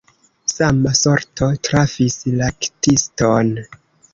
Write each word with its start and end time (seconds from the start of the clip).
Sama 0.53 0.93
sorto 0.99 1.49
trafis 1.67 2.17
laktiston. 2.41 3.57